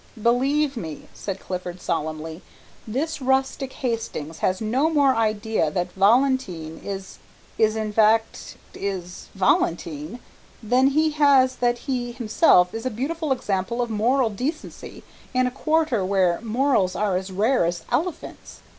[0.19, 2.41] "Believe me," said Clifford, solemnly,
[2.87, 7.19] "this rustic Hastings has no more idea that Valentine is
[7.59, 10.17] is in fact is Valentine,
[10.63, 15.03] than he has that he himself is a beautiful example of moral decency
[15.35, 18.61] in a Quarter where morals are as rare as elephants.